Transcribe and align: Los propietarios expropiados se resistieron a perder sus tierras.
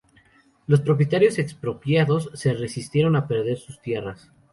Los 0.65 0.81
propietarios 0.81 1.37
expropiados 1.37 2.31
se 2.33 2.53
resistieron 2.55 3.15
a 3.15 3.27
perder 3.27 3.59
sus 3.59 3.79
tierras. 3.79 4.31